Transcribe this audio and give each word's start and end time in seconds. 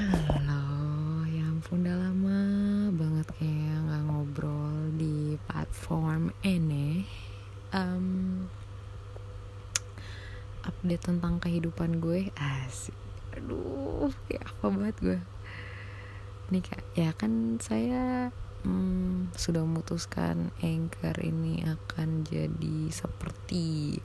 Halo, 0.00 1.28
ya 1.28 1.44
ampun 1.44 1.84
udah 1.84 1.92
lama 2.00 2.40
banget 2.88 3.36
kayak 3.36 3.84
nggak 3.84 4.02
ngobrol 4.08 4.88
di 4.96 5.36
platform 5.44 6.32
ini. 6.40 7.04
Um, 7.76 8.48
update 10.64 11.04
tentang 11.04 11.36
kehidupan 11.36 12.00
gue, 12.00 12.32
asik. 12.32 12.96
Aduh, 13.36 14.08
kayak 14.24 14.48
apa 14.48 14.66
banget 14.72 14.96
gue. 15.04 15.18
Ini 16.48 16.58
kayak 16.64 16.86
ya 16.96 17.10
kan 17.12 17.60
saya 17.60 18.32
hmm, 18.64 19.36
sudah 19.36 19.60
memutuskan 19.68 20.48
anchor 20.64 21.16
ini 21.20 21.60
akan 21.68 22.24
jadi 22.24 22.88
seperti 22.88 24.00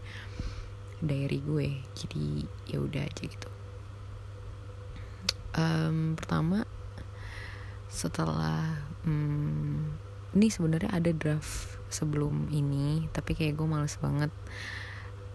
diary 1.00 1.40
gue. 1.40 1.70
Jadi 1.96 2.44
ya 2.68 2.84
udah 2.84 3.00
aja 3.00 3.24
gitu 3.24 3.48
um, 5.56 6.14
pertama 6.20 6.64
setelah 7.88 8.84
um, 9.08 9.88
ini 10.36 10.48
sebenarnya 10.52 10.92
ada 10.92 11.12
draft 11.16 11.80
sebelum 11.88 12.52
ini 12.52 13.08
tapi 13.16 13.34
kayak 13.34 13.56
gue 13.56 13.68
males 13.68 13.96
banget 14.04 14.32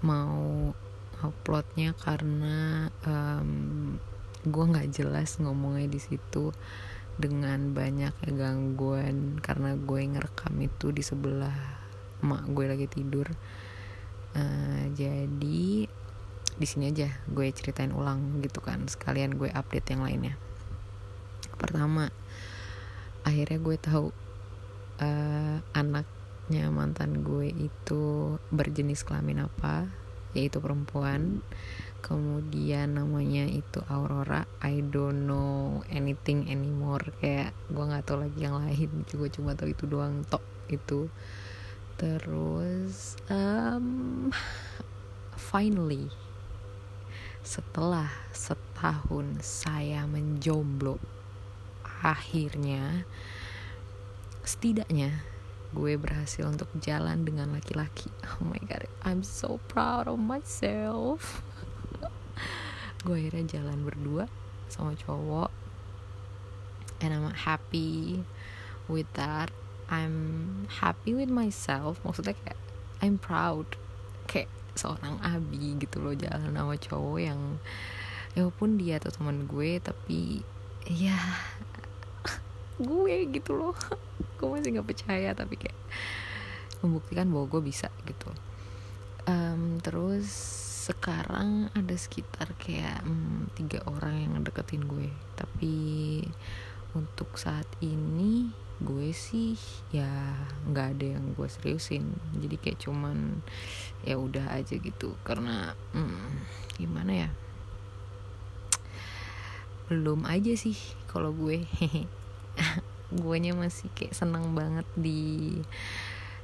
mau 0.04 0.72
uploadnya 1.20 1.92
karena 2.00 2.88
um, 3.04 3.96
gue 4.44 4.64
nggak 4.64 4.92
jelas 4.92 5.36
ngomongnya 5.40 5.88
di 5.88 6.00
situ 6.00 6.52
dengan 7.20 7.76
banyak 7.76 8.16
gangguan 8.32 9.36
karena 9.44 9.76
gue 9.76 10.00
ngerekam 10.00 10.56
itu 10.64 10.88
di 10.88 11.04
sebelah 11.04 11.80
emak 12.24 12.48
gue 12.52 12.64
lagi 12.64 12.86
tidur. 12.88 13.28
Uh, 14.30 14.88
jadi 14.94 15.90
di 16.60 16.68
sini 16.68 16.92
aja 16.92 17.08
gue 17.24 17.48
ceritain 17.56 17.88
ulang 17.88 18.44
gitu 18.44 18.60
kan 18.60 18.84
sekalian 18.84 19.40
gue 19.40 19.48
update 19.48 19.96
yang 19.96 20.04
lainnya. 20.04 20.36
Pertama 21.56 22.12
akhirnya 23.24 23.58
gue 23.64 23.76
tahu 23.80 24.06
uh, 25.00 25.56
anaknya 25.72 26.68
mantan 26.68 27.24
gue 27.24 27.48
itu 27.48 28.36
berjenis 28.52 29.08
kelamin 29.08 29.48
apa 29.48 29.88
yaitu 30.36 30.60
perempuan. 30.60 31.40
Kemudian 32.00 32.96
namanya 32.96 33.44
itu 33.48 33.80
Aurora. 33.88 34.44
I 34.60 34.84
don't 34.84 35.28
know 35.28 35.80
anything 35.88 36.48
anymore. 36.48 37.08
Kayak 37.24 37.56
gue 37.72 37.84
nggak 37.84 38.04
tahu 38.04 38.24
lagi 38.24 38.40
yang 38.40 38.56
lain. 38.60 39.04
Juga 39.08 39.26
cuma 39.32 39.56
tahu 39.56 39.72
itu 39.72 39.84
doang 39.88 40.24
tok 40.28 40.44
itu. 40.72 41.08
Terus 42.00 43.20
um, 43.28 44.28
finally 45.36 46.08
setelah 47.40 48.10
setahun 48.30 49.40
saya 49.40 50.04
menjomblo 50.04 51.00
akhirnya 52.00 53.04
setidaknya 54.44 55.20
gue 55.70 55.94
berhasil 55.94 56.42
untuk 56.50 56.66
jalan 56.82 57.22
dengan 57.22 57.54
laki-laki. 57.54 58.10
Oh 58.34 58.42
my 58.42 58.58
god 58.66 58.90
I'm 59.06 59.22
so 59.22 59.62
proud 59.70 60.10
of 60.10 60.18
myself. 60.18 61.46
Gue 63.06 63.22
akhirnya 63.22 63.62
jalan 63.62 63.86
berdua 63.86 64.26
sama 64.66 64.98
cowok 64.98 65.54
and 66.98 67.14
I'm 67.14 67.30
happy 67.32 68.26
with 68.90 69.06
that. 69.14 69.54
I'm 69.86 70.66
happy 70.82 71.14
with 71.14 71.30
myself. 71.30 72.02
Maksudnya 72.02 72.34
kayak 72.34 72.58
I'm 72.98 73.22
proud. 73.22 73.78
Kayak 74.26 74.50
seorang 74.80 75.20
abi 75.20 75.76
gitu 75.76 76.00
loh 76.00 76.16
jalan 76.16 76.56
sama 76.56 76.74
cowok 76.80 77.18
yang 77.20 77.40
ya 78.32 78.46
walaupun 78.46 78.78
dia 78.78 78.96
tuh 79.02 79.12
teman 79.12 79.44
gue 79.44 79.76
tapi 79.82 80.40
ya 80.88 81.18
gue 82.80 83.14
gitu 83.28 83.52
loh. 83.54 83.76
Gue 84.40 84.56
masih 84.56 84.72
nggak 84.72 84.88
percaya 84.88 85.36
tapi 85.36 85.60
kayak 85.60 85.76
membuktikan 86.80 87.28
bahwa 87.28 87.44
gue 87.52 87.60
bisa 87.60 87.92
gitu. 88.08 88.32
Um, 89.28 89.76
terus 89.84 90.32
sekarang 90.88 91.68
ada 91.76 91.92
sekitar 91.92 92.56
kayak 92.56 93.04
um, 93.04 93.52
tiga 93.52 93.84
orang 93.84 94.24
yang 94.24 94.34
deketin 94.40 94.88
gue. 94.88 95.12
Tapi 95.36 95.76
untuk 96.96 97.36
saat 97.36 97.68
ini 97.84 98.48
gue 98.80 99.12
sih 99.12 99.60
ya 99.92 100.08
nggak 100.64 100.86
ada 100.96 101.06
yang 101.20 101.36
gue 101.36 101.48
seriusin. 101.48 102.16
Jadi 102.40 102.56
kayak 102.56 102.80
cuman 102.80 103.44
ya 104.04 104.16
udah 104.16 104.56
aja 104.56 104.80
gitu. 104.80 105.12
Karena 105.20 105.76
hmm, 105.92 106.32
gimana 106.80 107.28
ya? 107.28 107.30
Belum 109.92 110.24
aja 110.24 110.52
sih 110.56 110.76
kalau 111.12 111.36
gue. 111.36 111.68
Guanya 113.20 113.52
masih 113.58 113.90
kayak 113.92 114.14
seneng 114.14 114.54
banget 114.56 114.86
di 114.96 115.60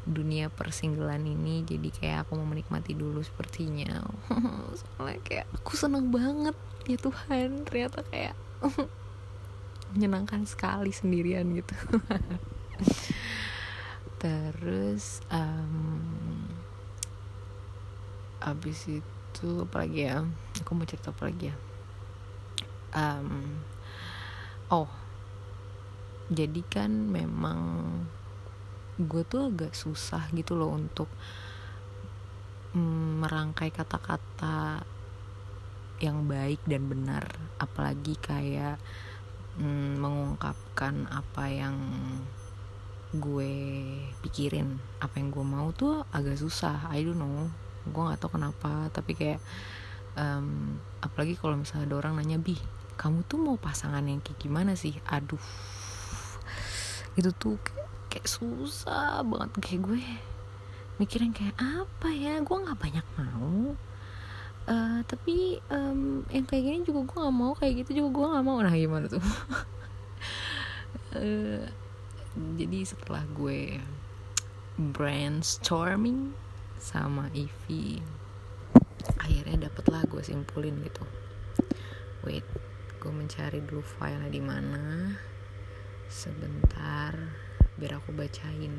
dunia 0.05 0.53
persinggelan 0.53 1.25
ini. 1.25 1.65
Jadi 1.65 1.89
kayak 1.89 2.29
aku 2.29 2.37
mau 2.37 2.47
menikmati 2.47 2.93
dulu 2.93 3.25
sepertinya. 3.25 4.05
Soalnya 4.81 5.21
kayak 5.25 5.47
aku 5.57 5.73
seneng 5.73 6.13
banget 6.13 6.57
ya 6.85 7.01
Tuhan. 7.01 7.65
Ternyata 7.65 8.05
kayak 8.05 8.37
menyenangkan 9.95 10.43
sekali 10.49 10.91
sendirian 10.91 11.47
gitu. 11.55 11.75
Terus 14.23 15.21
um, 15.29 16.49
abis 18.41 19.03
itu 19.03 19.49
apa 19.63 19.85
lagi 19.85 20.09
ya? 20.09 20.25
Aku 20.65 20.75
mau 20.75 20.89
cerita 20.89 21.13
apa 21.13 21.29
lagi 21.29 21.53
ya? 21.53 21.57
Um, 22.97 23.61
oh 24.73 24.89
jadi 26.27 26.59
kan 26.67 26.91
memang 26.91 27.61
gue 28.99 29.23
tuh 29.23 29.55
agak 29.55 29.79
susah 29.79 30.27
gitu 30.35 30.59
loh 30.59 30.75
untuk 30.75 31.07
mm, 32.75 33.23
merangkai 33.23 33.71
kata-kata 33.71 34.83
yang 36.03 36.27
baik 36.27 36.59
dan 36.67 36.91
benar. 36.91 37.31
Apalagi 37.63 38.19
kayak 38.19 38.83
mm, 39.61 40.01
mengungkapkan 40.01 41.09
apa 41.09 41.45
yang 41.49 41.77
gue 43.17 43.53
pikirin 44.21 44.77
apa 45.01 45.17
yang 45.17 45.33
gue 45.33 45.45
mau 45.47 45.73
tuh 45.73 46.05
agak 46.13 46.37
susah. 46.37 46.91
I 46.93 47.05
don't 47.07 47.21
know. 47.21 47.49
Gue 47.89 48.03
nggak 48.03 48.21
tahu 48.21 48.37
kenapa. 48.37 48.93
Tapi 48.93 49.13
kayak 49.17 49.41
um, 50.19 50.77
apalagi 51.01 51.39
kalau 51.39 51.57
misalnya 51.57 51.93
ada 51.93 51.97
orang 52.07 52.21
nanya 52.21 52.39
bi 52.41 52.57
kamu 52.97 53.29
tuh 53.29 53.37
mau 53.37 53.61
pasangan 53.61 54.05
yang 54.05 54.25
kayak 54.25 54.41
gimana 54.41 54.73
sih? 54.75 54.97
Aduh. 55.09 55.41
Itu 57.17 57.33
tuh 57.37 57.61
kayak, 57.61 57.89
kayak 58.13 58.29
susah 58.29 59.21
banget. 59.25 59.49
Kayak 59.61 59.81
gue 59.85 60.03
mikirin 61.01 61.33
kayak 61.33 61.57
apa 61.61 62.09
ya? 62.13 62.41
Gue 62.41 62.57
nggak 62.65 62.81
banyak 62.81 63.07
mau 63.21 63.77
uh, 64.67 65.01
tapi 65.07 65.59
um, 65.71 66.23
yang 66.31 66.47
kayak 66.47 66.63
gini 66.67 66.79
juga 66.83 67.01
gue 67.07 67.19
nggak 67.23 67.37
mau 67.37 67.53
kayak 67.55 67.87
gitu 67.87 68.05
juga 68.05 68.09
gue 68.13 68.27
nggak 68.35 68.47
mau. 68.47 68.59
Nah 68.63 68.75
gimana 68.75 69.07
tuh? 69.07 69.23
Uh, 71.17 71.65
jadi 72.61 72.79
setelah 72.85 73.25
gue 73.33 73.81
brainstorming 74.77 76.37
sama 76.77 77.33
Ivy 77.33 78.05
akhirnya 79.17 79.71
dapetlah 79.71 80.05
gue 80.07 80.23
simpulin 80.23 80.77
gitu. 80.85 81.05
Wait 82.27 82.45
gue 83.01 83.13
mencari 83.15 83.63
dulu 83.63 83.87
filenya 83.87 84.29
di 84.29 84.43
mana? 84.43 85.15
Sebentar 86.11 87.15
biar 87.79 88.03
aku 88.03 88.11
bacain. 88.13 88.75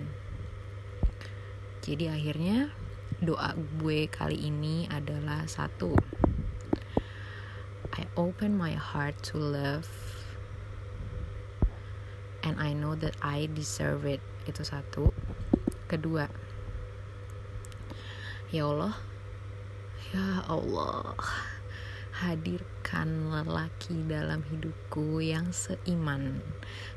Jadi 1.82 2.12
akhirnya 2.12 2.68
doa 3.18 3.58
gue 3.82 4.06
kali 4.06 4.50
ini 4.50 4.86
adalah 4.94 5.50
satu 5.50 5.98
I 7.98 8.06
open 8.14 8.54
my 8.54 8.78
heart 8.78 9.18
to 9.34 9.42
love 9.42 9.90
and 12.46 12.62
I 12.62 12.72
know 12.78 12.94
that 12.96 13.18
I 13.20 13.50
deserve 13.52 14.06
it. 14.08 14.22
Itu 14.46 14.64
satu. 14.64 15.12
Kedua 15.90 16.30
ya 18.48 18.64
Allah 18.64 18.96
ya 20.16 20.40
Allah 20.48 21.20
hadirkan 22.88 23.36
lelaki 23.36 24.00
dalam 24.08 24.40
hidupku 24.48 25.20
yang 25.20 25.52
seiman. 25.52 26.40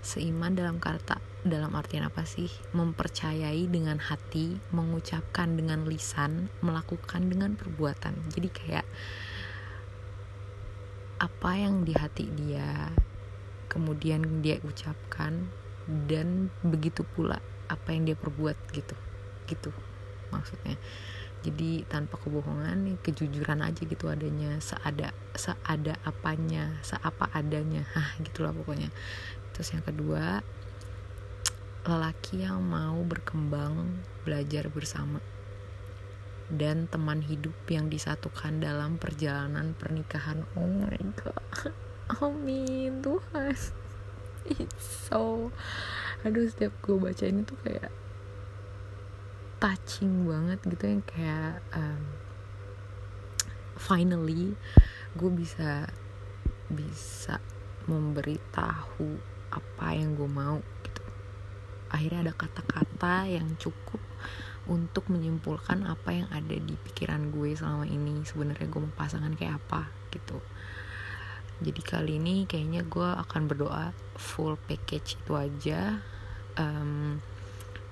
Seiman 0.06 0.54
dalam 0.54 0.78
kata 0.78 1.18
dalam 1.42 1.74
artian 1.74 2.06
apa 2.06 2.22
sih? 2.22 2.46
Mempercayai 2.70 3.66
dengan 3.66 3.98
hati 3.98 4.54
mengucapkan 4.70 5.58
dengan 5.58 5.90
lisan 5.90 6.46
melakukan 6.62 7.26
dengan 7.26 7.58
perbuatan. 7.58 8.14
Jadi 8.30 8.48
kayak 8.54 8.86
apa 11.18 11.50
yang 11.58 11.82
di 11.82 11.92
hati 11.98 12.30
dia 12.38 12.94
kemudian 13.66 14.46
dia 14.46 14.62
ucapkan 14.62 15.50
dan 16.06 16.54
begitu 16.62 17.02
pula 17.02 17.42
apa 17.66 17.90
yang 17.90 18.06
dia 18.06 18.14
perbuat 18.14 18.54
gitu. 18.70 18.94
Gitu 19.50 19.74
maksudnya 20.30 20.78
jadi 21.40 21.88
tanpa 21.88 22.20
kebohongan 22.20 22.84
nih 22.84 22.96
kejujuran 23.00 23.64
aja 23.64 23.80
gitu 23.80 24.12
adanya 24.12 24.60
seada 24.60 25.16
seada 25.32 25.96
apanya 26.04 26.76
seapa 26.84 27.32
adanya. 27.32 27.88
Hah 27.96 28.16
gitulah 28.20 28.52
pokoknya. 28.52 28.92
Terus 29.56 29.72
yang 29.72 29.84
kedua 29.84 30.44
lelaki 31.80 32.44
yang 32.44 32.60
mau 32.60 33.00
berkembang 33.08 34.04
belajar 34.28 34.68
bersama 34.68 35.24
dan 36.52 36.90
teman 36.90 37.24
hidup 37.24 37.56
yang 37.72 37.88
disatukan 37.88 38.60
dalam 38.60 39.00
perjalanan 39.00 39.72
pernikahan. 39.78 40.44
Oh 40.58 40.68
my 40.68 41.00
god. 41.16 41.72
Amin 42.20 43.00
Tuhan. 43.00 43.56
It's 44.60 45.08
so 45.08 45.54
aduh 46.20 46.44
setiap 46.44 46.76
gue 46.84 47.00
baca 47.00 47.24
ini 47.24 47.48
tuh 47.48 47.56
kayak 47.64 47.88
touching 49.60 50.24
banget 50.24 50.58
gitu 50.64 50.84
yang 50.88 51.02
kayak 51.04 51.60
um, 51.76 52.02
finally 53.76 54.56
gue 55.14 55.30
bisa 55.30 55.84
bisa 56.72 57.36
memberitahu 57.84 59.20
apa 59.50 59.86
yang 59.92 60.14
gue 60.14 60.30
mau 60.30 60.62
gitu. 60.86 61.02
Akhirnya 61.90 62.30
ada 62.30 62.34
kata-kata 62.34 63.26
yang 63.26 63.58
cukup 63.58 63.98
untuk 64.70 65.10
menyimpulkan 65.10 65.82
apa 65.82 66.14
yang 66.14 66.28
ada 66.30 66.54
di 66.54 66.78
pikiran 66.78 67.34
gue 67.34 67.58
selama 67.58 67.90
ini 67.90 68.22
sebenarnya 68.22 68.70
gue 68.70 68.80
mau 68.80 68.94
pasangan 68.94 69.34
kayak 69.34 69.58
apa 69.58 69.90
gitu. 70.14 70.38
Jadi 71.60 71.80
kali 71.82 72.22
ini 72.22 72.46
kayaknya 72.46 72.86
gue 72.86 73.04
akan 73.04 73.50
berdoa 73.50 73.90
full 74.14 74.54
package 74.70 75.18
itu 75.18 75.32
aja. 75.34 75.98
Um, 76.54 77.18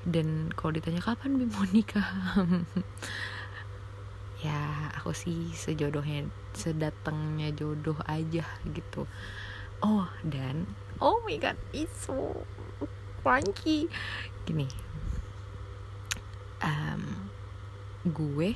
dan 0.06 0.52
kalau 0.54 0.76
ditanya 0.76 1.02
kapan 1.02 1.40
Bim 1.40 1.50
mau 1.50 1.66
nikah? 1.70 2.06
Ya 4.38 4.94
aku 4.94 5.10
sih 5.10 5.50
sejodohnya 5.50 6.30
sedatangnya 6.54 7.50
jodoh 7.50 7.98
aja 8.06 8.46
gitu. 8.70 9.02
Oh 9.82 10.06
dan 10.22 10.62
oh 11.02 11.18
my 11.26 11.34
god 11.42 11.58
it's 11.74 12.06
so 12.06 12.46
crunchy 13.26 13.90
gini 14.46 14.70
um, 16.62 17.02
gue 18.06 18.54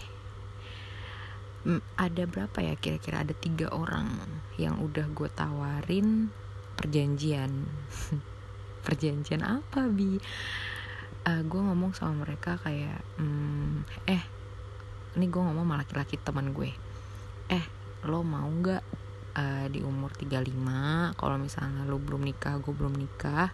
ada 1.94 2.26
berapa 2.26 2.58
ya 2.58 2.74
kira-kira? 2.74 3.22
Ada 3.22 3.38
tiga 3.38 3.70
orang 3.70 4.10
yang 4.58 4.82
udah 4.82 5.06
gue 5.14 5.30
tawarin 5.30 6.34
perjanjian. 6.74 7.70
Perjanjian 8.86 9.46
apa 9.46 9.86
bi 9.86 10.18
uh, 11.26 11.42
gue 11.46 11.60
ngomong 11.60 11.94
sama 11.94 12.26
mereka 12.26 12.58
kayak 12.62 13.02
mm, 13.18 13.86
eh 14.10 14.22
ini 15.18 15.28
gue 15.28 15.42
ngomong 15.42 15.64
sama 15.68 15.76
laki-laki 15.84 16.16
teman 16.18 16.56
gue. 16.56 16.72
Eh 17.52 17.64
lo 18.08 18.24
mau 18.26 18.48
nggak 18.48 18.82
uh, 19.36 19.66
di 19.70 19.84
umur 19.84 20.10
35 20.16 21.14
kalau 21.20 21.36
misalnya 21.38 21.84
lo 21.86 22.00
belum 22.00 22.24
nikah 22.26 22.58
gue 22.58 22.72
belum 22.74 22.96
nikah 22.96 23.52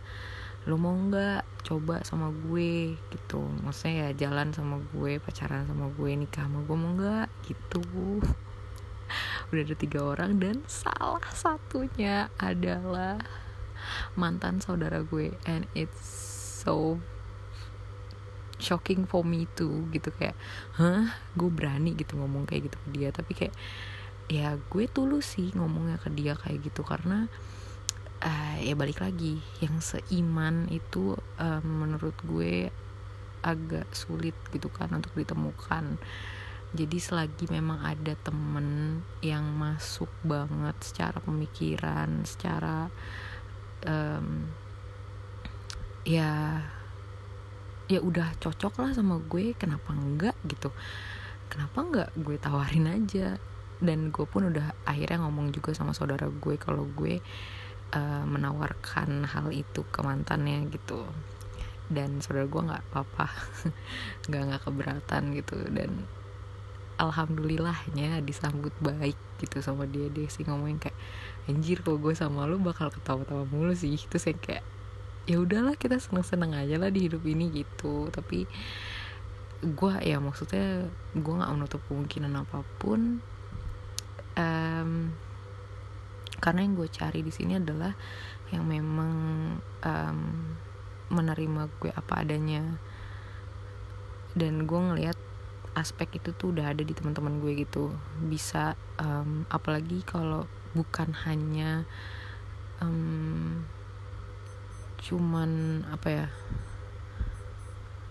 lo 0.68 0.76
mau 0.76 0.92
nggak 0.92 1.64
coba 1.64 2.04
sama 2.04 2.30
gue? 2.30 2.94
Gitu. 3.10 3.40
Maksudnya 3.64 4.10
ya 4.12 4.28
jalan 4.28 4.52
sama 4.52 4.80
gue 4.94 5.16
pacaran 5.20 5.64
sama 5.64 5.88
gue 5.92 6.10
nikah 6.14 6.44
sama 6.46 6.64
gue 6.64 6.76
mau 6.76 6.92
nggak? 6.94 7.28
Gitu. 7.44 7.82
Udah 9.48 9.62
ada 9.64 9.76
tiga 9.76 10.00
orang 10.04 10.36
dan 10.36 10.60
salah 10.68 11.24
satunya 11.32 12.28
adalah 12.36 13.16
mantan 14.14 14.60
saudara 14.60 15.00
gue 15.00 15.32
and 15.48 15.64
it's 15.72 16.04
so 16.60 17.00
shocking 18.58 19.06
for 19.06 19.22
me 19.24 19.46
too 19.54 19.88
gitu. 19.94 20.10
Kayak 20.14 20.36
hah? 20.78 21.16
Gue 21.34 21.50
berani 21.50 21.94
gitu 21.94 22.18
ngomong 22.18 22.44
kayak 22.44 22.70
gitu 22.70 22.78
ke 22.78 22.88
dia. 22.94 23.08
Tapi 23.10 23.32
kayak 23.34 23.54
ya 24.28 24.60
gue 24.60 24.84
tulus 24.92 25.40
sih 25.40 25.50
ngomongnya 25.56 25.96
ke 25.96 26.12
dia 26.12 26.36
kayak 26.36 26.60
gitu 26.60 26.84
karena 26.84 27.32
uh, 28.20 28.56
ya 28.60 28.76
balik 28.76 29.00
lagi 29.00 29.40
yang 29.64 29.80
seiman 29.80 30.68
itu 30.68 31.16
uh, 31.40 31.64
menurut 31.64 32.14
gue 32.28 32.68
agak 33.42 33.88
sulit 33.94 34.34
gitu 34.50 34.68
kan 34.68 34.90
untuk 34.92 35.14
ditemukan. 35.14 35.96
Jadi 36.68 37.00
selagi 37.00 37.48
memang 37.48 37.80
ada 37.80 38.12
temen 38.20 39.00
yang 39.24 39.56
masuk 39.56 40.12
banget 40.20 40.76
secara 40.84 41.16
pemikiran 41.24 42.28
secara 42.28 42.92
um, 43.88 44.52
ya 46.04 46.60
ya 47.88 48.04
udah 48.04 48.36
cocok 48.36 48.84
lah 48.84 48.92
sama 48.92 49.16
gue 49.16 49.56
kenapa 49.56 49.96
enggak 49.96 50.36
gitu. 50.44 50.68
Kenapa 51.48 51.78
enggak 51.80 52.08
gue 52.20 52.36
tawarin 52.36 52.86
aja? 52.86 53.40
Dan 53.80 54.12
gue 54.12 54.28
pun 54.28 54.52
udah 54.52 54.76
akhirnya 54.84 55.24
ngomong 55.24 55.56
juga 55.56 55.72
sama 55.72 55.96
saudara 55.96 56.28
gue 56.28 56.54
kalau 56.60 56.84
gue 56.84 57.24
uh, 57.96 58.24
menawarkan 58.28 59.24
hal 59.24 59.48
itu 59.56 59.88
ke 59.88 60.00
mantannya 60.04 60.68
gitu. 60.68 61.08
Dan 61.88 62.20
saudara 62.20 62.44
gue 62.44 62.62
nggak 62.68 62.84
apa-apa 62.92 63.32
nggak 64.28 64.42
nggak 64.52 64.62
keberatan 64.68 65.22
gitu. 65.32 65.56
Dan 65.72 66.04
alhamdulillahnya 67.00 68.20
disambut 68.20 68.76
baik 68.84 69.16
gitu 69.40 69.64
sama 69.64 69.88
dia. 69.88 70.12
Dia 70.12 70.28
sih 70.28 70.44
ngomongin 70.44 70.76
kayak 70.76 70.98
anjir 71.48 71.80
kok 71.80 71.96
gue 71.96 72.12
sama 72.12 72.44
lu 72.44 72.60
bakal 72.60 72.92
ketawa-tawa 72.92 73.48
mulu 73.48 73.72
sih. 73.72 73.96
Itu 73.96 74.20
saya 74.20 74.36
kayak 74.36 74.76
ya 75.28 75.36
udahlah 75.36 75.76
kita 75.76 76.00
seneng-seneng 76.00 76.56
aja 76.56 76.80
lah 76.80 76.88
di 76.88 77.04
hidup 77.04 77.20
ini 77.28 77.52
gitu. 77.52 78.08
Tapi 78.08 78.48
gue 79.60 79.92
ya 80.00 80.16
maksudnya 80.24 80.88
gue 81.12 81.34
nggak 81.36 81.52
menutup 81.52 81.84
kemungkinan 81.90 82.32
apa 82.46 82.62
pun 82.78 83.20
um, 84.38 84.90
karena 86.38 86.60
yang 86.62 86.78
gue 86.78 86.88
cari 86.88 87.20
di 87.26 87.34
sini 87.34 87.58
adalah 87.58 87.92
yang 88.48 88.64
memang 88.64 89.14
um, 89.84 90.20
menerima 91.12 91.68
gue 91.76 91.92
apa 91.92 92.24
adanya. 92.24 92.80
Dan 94.32 94.64
gue 94.64 94.80
ngelihat 94.80 95.18
aspek 95.76 96.22
itu 96.22 96.32
tuh 96.32 96.56
udah 96.56 96.72
ada 96.72 96.80
di 96.80 96.94
teman-teman 96.96 97.42
gue 97.44 97.68
gitu. 97.68 97.92
Bisa 98.24 98.78
um, 98.96 99.44
apalagi 99.52 100.00
kalau 100.06 100.48
bukan 100.72 101.10
hanya 101.26 101.84
um, 102.78 103.66
cuman 104.98 105.82
apa 105.88 106.08
ya 106.10 106.26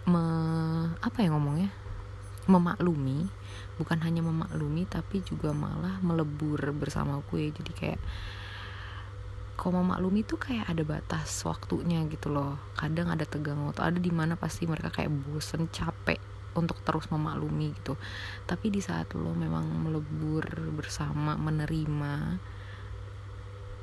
me, 0.08 0.24
apa 1.04 1.18
ya 1.20 1.30
ngomongnya? 1.36 1.70
Memaklumi 2.48 3.28
bukan 3.76 4.00
hanya 4.02 4.24
memaklumi 4.24 4.88
tapi 4.90 5.20
juga 5.22 5.52
malah 5.52 6.00
melebur 6.00 6.58
bersama 6.74 7.20
gue. 7.28 7.52
Jadi 7.52 7.72
kayak 7.76 8.02
kalau 9.60 9.84
memaklumi 9.84 10.24
tuh 10.24 10.40
kayak 10.40 10.70
ada 10.70 10.84
batas 10.88 11.44
waktunya 11.44 12.08
gitu 12.08 12.32
loh. 12.32 12.56
Kadang 12.80 13.12
ada 13.12 13.28
tegang 13.28 13.68
waktu 13.68 13.84
ada 13.84 14.00
di 14.00 14.12
mana 14.16 14.40
pasti 14.40 14.64
mereka 14.64 14.90
kayak 14.90 15.12
bosen 15.28 15.68
capek 15.68 16.22
untuk 16.56 16.80
terus 16.82 17.12
memaklumi 17.12 17.76
gitu. 17.78 18.00
Tapi 18.48 18.72
di 18.72 18.82
saat 18.82 19.12
lo 19.14 19.36
memang 19.36 19.68
melebur 19.84 20.46
bersama 20.74 21.36
menerima 21.36 22.40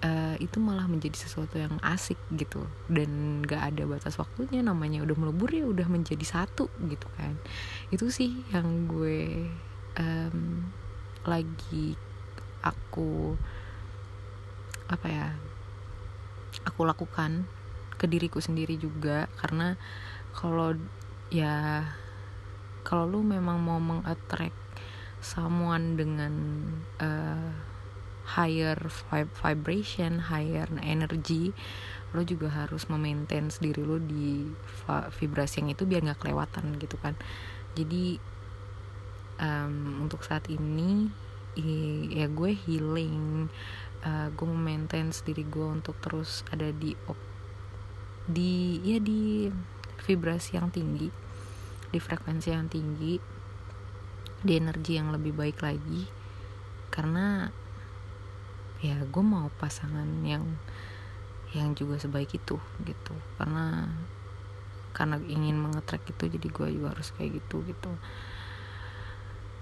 uh, 0.04 0.36
itu 0.36 0.60
malah 0.60 0.84
menjadi 0.84 1.16
sesuatu 1.16 1.56
yang 1.56 1.80
asik 1.80 2.20
gitu. 2.36 2.68
Dan 2.86 3.40
gak 3.42 3.74
ada 3.74 3.88
batas 3.88 4.20
waktunya 4.20 4.60
namanya 4.60 5.00
udah 5.02 5.16
melebur 5.16 5.48
ya 5.50 5.64
udah 5.64 5.88
menjadi 5.88 6.22
satu 6.22 6.68
gitu 6.86 7.08
kan. 7.16 7.40
Itu 7.88 8.12
sih 8.12 8.44
yang 8.52 8.86
gue 8.86 9.48
um, 9.96 10.68
lagi 11.24 11.96
aku 12.60 13.32
apa 14.84 15.06
ya 15.08 15.28
aku 16.68 16.84
lakukan 16.84 17.48
ke 17.96 18.04
diriku 18.04 18.44
sendiri 18.44 18.76
juga. 18.76 19.26
Karena 19.40 19.80
kalau 20.36 20.76
ya 21.32 21.88
kalau 22.84 23.08
lu 23.08 23.20
memang 23.24 23.56
mau 23.64 23.80
mengattract 23.80 24.60
someone 25.24 25.96
dengan 25.96 26.32
uh, 27.00 27.73
higher 28.24 28.78
vibration, 29.40 30.32
higher 30.32 30.68
energy, 30.80 31.52
lo 32.16 32.24
juga 32.24 32.48
harus 32.48 32.88
memaintain 32.88 33.52
diri 33.52 33.84
lo 33.84 34.00
di 34.00 34.48
vibrasi 35.20 35.60
yang 35.60 35.70
itu 35.76 35.84
biar 35.84 36.00
nggak 36.08 36.20
kelewatan 36.24 36.80
gitu 36.80 36.96
kan. 36.96 37.18
Jadi 37.76 38.16
um, 39.40 40.08
untuk 40.08 40.24
saat 40.24 40.48
ini 40.48 41.12
ya 42.10 42.26
gue 42.26 42.52
healing, 42.56 43.46
uh, 44.02 44.28
gue 44.32 44.46
memaintain 44.48 45.12
diri 45.12 45.44
gue 45.46 45.66
untuk 45.68 45.94
terus 46.00 46.42
ada 46.50 46.70
di 46.72 46.96
di 48.24 48.80
ya 48.82 48.98
di 48.98 49.52
vibrasi 50.08 50.56
yang 50.56 50.72
tinggi, 50.72 51.12
di 51.92 51.98
frekuensi 52.00 52.48
yang 52.50 52.66
tinggi, 52.72 53.20
di 54.44 54.52
energi 54.56 54.96
yang 54.96 55.12
lebih 55.12 55.32
baik 55.36 55.60
lagi 55.60 56.24
karena 56.92 57.50
ya 58.82 58.98
gue 59.04 59.24
mau 59.24 59.46
pasangan 59.60 60.06
yang 60.24 60.42
yang 61.54 61.72
juga 61.78 61.96
sebaik 62.02 62.34
itu 62.34 62.58
gitu. 62.82 63.14
Karena 63.38 63.86
karena 64.94 65.18
ingin 65.26 65.58
mengetrek 65.58 66.06
itu 66.06 66.30
jadi 66.30 66.48
gue 66.50 66.68
juga 66.78 66.94
harus 66.94 67.14
kayak 67.14 67.42
gitu 67.42 67.62
gitu. 67.66 67.90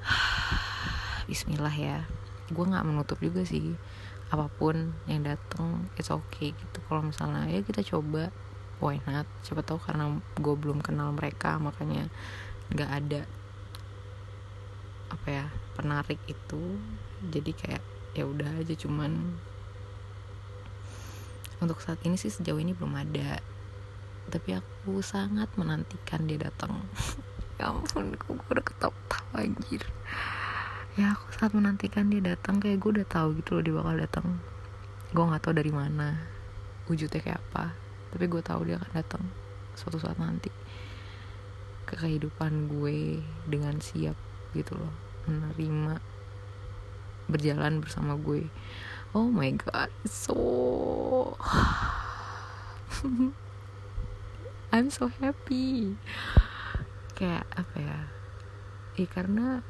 Bismillah 1.28 1.76
ya. 1.76 1.98
Gue 2.48 2.64
nggak 2.64 2.86
menutup 2.88 3.20
juga 3.20 3.44
sih. 3.44 3.76
Apa 4.32 4.48
pun 4.48 4.96
yang 5.04 5.28
datang 5.28 5.88
it's 6.00 6.08
okay 6.08 6.56
gitu. 6.56 6.78
Kalau 6.88 7.04
misalnya 7.04 7.48
ya 7.52 7.60
kita 7.60 7.84
coba 7.84 8.32
why 8.80 9.00
not? 9.04 9.28
Siapa 9.44 9.60
tahu 9.60 9.76
karena 9.80 10.16
gue 10.40 10.54
belum 10.56 10.80
kenal 10.80 11.12
mereka 11.12 11.60
makanya 11.60 12.08
nggak 12.72 12.90
ada 12.90 13.22
apa 15.12 15.28
ya 15.28 15.46
penarik 15.76 16.20
itu. 16.24 16.80
Jadi 17.28 17.52
kayak 17.52 17.91
ya 18.12 18.28
udah 18.28 18.60
aja 18.60 18.74
cuman 18.76 19.36
untuk 21.62 21.78
saat 21.78 22.02
ini 22.02 22.18
sih 22.18 22.28
sejauh 22.28 22.58
ini 22.58 22.74
belum 22.74 22.98
ada. 22.98 23.38
Tapi 24.28 24.58
aku 24.58 24.98
sangat 25.00 25.48
menantikan 25.54 26.26
dia 26.26 26.48
datang. 26.48 26.76
Ya 27.60 27.68
ampun 27.68 28.16
gue 28.16 28.34
udah 28.34 28.64
ketawa 28.64 29.38
anjir. 29.38 29.86
Ya 30.98 31.14
aku 31.14 31.30
sangat 31.36 31.52
menantikan 31.62 32.10
dia 32.10 32.18
datang. 32.18 32.58
Kayak 32.58 32.82
gue 32.82 32.90
udah 32.98 33.06
tahu 33.06 33.38
gitu 33.38 33.54
loh 33.54 33.62
dia 33.62 33.74
bakal 33.76 33.94
datang. 34.02 34.26
Gue 35.14 35.24
nggak 35.30 35.42
tahu 35.46 35.54
dari 35.54 35.70
mana 35.70 36.16
wujudnya 36.90 37.22
kayak 37.22 37.38
apa. 37.38 37.76
Tapi 38.10 38.24
gue 38.26 38.42
tahu 38.42 38.66
dia 38.66 38.82
akan 38.82 38.92
datang 38.96 39.22
suatu 39.76 39.96
saat 40.00 40.18
nanti 40.20 40.52
ke 41.88 41.94
kehidupan 41.96 42.72
gue 42.72 43.20
dengan 43.48 43.80
siap 43.80 44.16
gitu 44.56 44.76
loh 44.76 44.92
menerima 45.28 46.00
berjalan 47.28 47.82
bersama 47.82 48.18
gue. 48.18 48.48
Oh 49.12 49.28
my 49.28 49.52
god 49.58 49.92
so 50.08 50.34
I'm 54.72 54.88
so 54.88 55.12
happy. 55.20 56.00
Kayak 57.12 57.44
apa 57.52 57.76
ya? 57.76 57.98
Eh 58.96 59.08
karena 59.10 59.60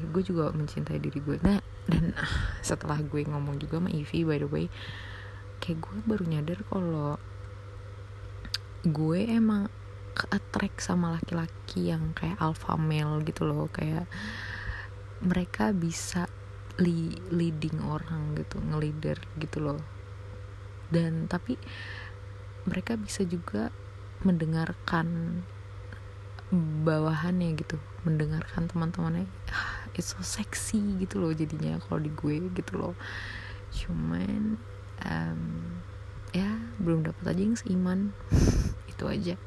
gue 0.00 0.22
juga 0.24 0.48
mencintai 0.56 0.96
diri 0.96 1.20
gue. 1.20 1.36
Nah 1.44 1.60
dan 1.86 2.16
setelah 2.64 2.98
gue 3.04 3.26
ngomong 3.28 3.60
juga 3.60 3.82
sama 3.82 3.92
Ivy 3.92 4.24
by 4.24 4.38
the 4.40 4.48
way 4.48 4.66
kayak 5.60 5.84
gue 5.84 5.98
baru 6.08 6.24
nyadar 6.24 6.64
kalau 6.72 7.20
gue 8.80 9.20
emang 9.28 9.68
attract 10.32 10.80
sama 10.80 11.16
laki-laki 11.16 11.92
yang 11.92 12.12
kayak 12.16 12.40
alpha 12.40 12.76
male 12.76 13.20
gitu 13.24 13.44
loh. 13.48 13.68
Kayak 13.72 14.08
mereka 15.20 15.72
bisa 15.76 16.28
li 16.80 17.12
leading 17.28 17.78
orang 17.84 18.34
gitu 18.34 18.58
ngelider 18.58 19.20
gitu 19.36 19.60
loh. 19.60 19.80
Dan 20.90 21.28
tapi 21.30 21.60
mereka 22.66 22.96
bisa 22.96 23.22
juga 23.24 23.70
mendengarkan 24.24 25.40
bawahannya 26.82 27.54
gitu 27.54 27.78
mendengarkan 28.02 28.66
teman-temannya 28.66 29.30
ah, 29.54 29.86
it's 29.94 30.18
so 30.18 30.20
sexy 30.20 30.82
gitu 30.98 31.22
loh 31.22 31.30
jadinya 31.30 31.78
kalau 31.86 32.02
di 32.02 32.10
gue 32.10 32.50
gitu 32.52 32.72
loh. 32.74 32.94
Cuman 33.70 34.58
um, 35.06 35.42
ya 36.34 36.58
belum 36.82 37.06
dapat 37.06 37.24
aja 37.36 37.42
yang 37.42 37.56
seiman. 37.58 38.00
Itu 38.92 39.06
aja. 39.06 39.38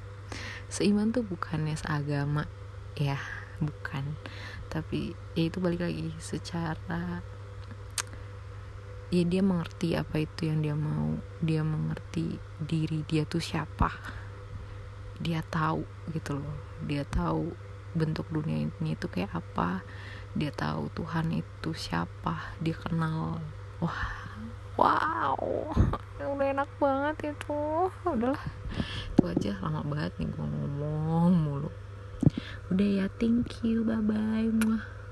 Seiman 0.71 1.11
tuh 1.11 1.27
bukannya 1.27 1.75
seagama 1.77 2.47
ya 2.97 3.17
bukan 3.61 4.17
tapi 4.73 5.13
ya 5.37 5.45
itu 5.45 5.61
balik 5.61 5.85
lagi 5.85 6.09
secara 6.17 7.21
ya 9.13 9.21
dia 9.29 9.45
mengerti 9.45 9.93
apa 9.93 10.25
itu 10.25 10.49
yang 10.49 10.65
dia 10.65 10.73
mau. 10.73 11.13
Dia 11.37 11.61
mengerti 11.61 12.33
diri 12.57 13.05
dia 13.05 13.29
tuh 13.29 13.37
siapa. 13.37 13.93
Dia 15.21 15.45
tahu 15.45 15.85
gitu 16.09 16.41
loh. 16.41 16.57
Dia 16.81 17.05
tahu 17.05 17.53
bentuk 17.93 18.25
dunia 18.33 18.65
ini 18.65 18.97
itu 18.97 19.05
kayak 19.05 19.37
apa. 19.37 19.85
Dia 20.33 20.49
tahu 20.49 20.89
Tuhan 20.97 21.29
itu 21.29 21.69
siapa. 21.77 22.57
Dia 22.57 22.73
kenal. 22.73 23.37
Wah 23.77 24.09
wow. 24.81 25.37
Udah 26.17 26.47
enak 26.49 26.69
banget 26.81 27.37
itu. 27.37 27.61
Udahlah. 28.09 28.41
Itu 29.13 29.29
aja. 29.29 29.61
Lama 29.61 29.85
banget 29.85 30.17
nih 30.17 30.33
gue 30.33 30.41
ngomong 30.41 31.33
mulu 31.37 31.69
udah 32.71 32.89
ya 33.03 33.05
thank 33.19 33.63
you. 33.63 33.83
Bye 33.83 34.01
bye 34.01 35.02